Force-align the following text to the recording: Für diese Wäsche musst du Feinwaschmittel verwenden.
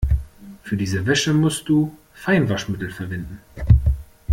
Für 0.63 0.77
diese 0.77 1.05
Wäsche 1.05 1.31
musst 1.31 1.69
du 1.69 1.95
Feinwaschmittel 2.15 2.89
verwenden. 2.89 3.39